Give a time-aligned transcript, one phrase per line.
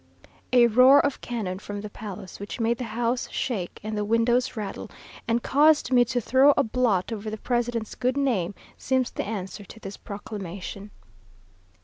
[0.51, 4.57] A roar of cannon from the Palace, which made the house shake and the windows
[4.57, 4.89] rattle,
[5.27, 9.63] and caused me to throw a blot over the President's good name, seems the answer
[9.63, 10.89] to this proclamation.